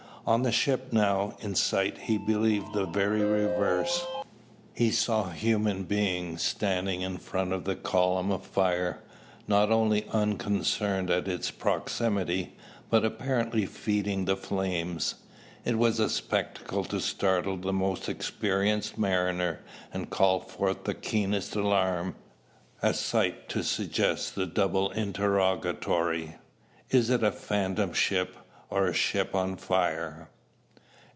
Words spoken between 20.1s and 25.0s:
call forth the keenest alarm, a sight to suggest the double